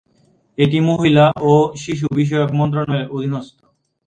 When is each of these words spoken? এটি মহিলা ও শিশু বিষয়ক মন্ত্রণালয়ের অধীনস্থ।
এটি 0.57 0.77
মহিলা 0.89 1.25
ও 1.43 1.53
শিশু 1.83 2.05
বিষয়ক 2.19 2.49
মন্ত্রণালয়ের 2.59 3.11
অধীনস্থ। 3.15 3.59